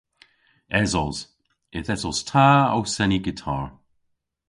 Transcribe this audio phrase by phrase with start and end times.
[0.81, 1.17] Esos.
[1.77, 3.65] Yth esos ta ow seni gitar.